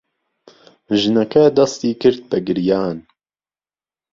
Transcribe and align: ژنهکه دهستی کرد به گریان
ژنهکه 0.99 1.41
دهستی 1.57 1.91
کرد 2.01 2.21
به 2.29 2.37
گریان 2.47 2.97